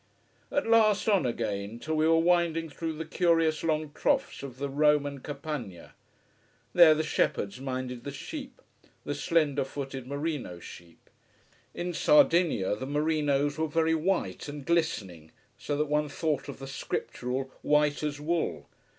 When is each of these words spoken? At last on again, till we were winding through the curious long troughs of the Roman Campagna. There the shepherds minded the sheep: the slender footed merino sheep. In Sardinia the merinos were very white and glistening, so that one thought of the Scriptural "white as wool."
At 0.51 0.65
last 0.65 1.07
on 1.07 1.27
again, 1.27 1.77
till 1.77 1.93
we 1.93 2.07
were 2.07 2.17
winding 2.17 2.69
through 2.71 2.93
the 2.93 3.05
curious 3.05 3.63
long 3.63 3.91
troughs 3.93 4.41
of 4.41 4.57
the 4.57 4.67
Roman 4.67 5.19
Campagna. 5.19 5.93
There 6.73 6.95
the 6.95 7.03
shepherds 7.03 7.59
minded 7.61 8.03
the 8.03 8.09
sheep: 8.09 8.63
the 9.03 9.13
slender 9.13 9.63
footed 9.63 10.07
merino 10.07 10.59
sheep. 10.59 11.07
In 11.75 11.93
Sardinia 11.93 12.75
the 12.75 12.87
merinos 12.87 13.59
were 13.59 13.67
very 13.67 13.93
white 13.93 14.47
and 14.47 14.65
glistening, 14.65 15.29
so 15.55 15.77
that 15.77 15.85
one 15.85 16.09
thought 16.09 16.49
of 16.49 16.57
the 16.57 16.65
Scriptural 16.65 17.51
"white 17.61 18.01
as 18.01 18.19
wool." 18.19 18.65